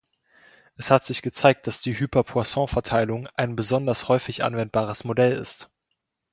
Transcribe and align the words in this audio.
Es 0.77 0.89
hat 0.89 1.05
sich 1.05 1.21
gezeigt, 1.21 1.67
dass 1.67 1.79
die 1.79 1.99
Hyperpoisson-Verteilung 1.99 3.27
ein 3.35 3.55
besonders 3.55 4.07
häufig 4.07 4.43
anwendbares 4.43 5.03
Modell 5.03 5.33
ist. 5.33 5.69